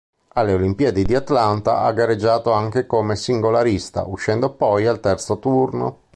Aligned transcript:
Alle 0.33 0.53
Olimpiadi 0.53 1.03
di 1.03 1.13
Atlanta 1.13 1.81
ha 1.81 1.91
gareggiato 1.91 2.51
anche 2.51 2.87
come 2.87 3.15
singolarista, 3.15 4.07
uscendo 4.07 4.49
poi 4.51 4.87
al 4.87 4.99
terzo 4.99 5.37
turno. 5.37 5.99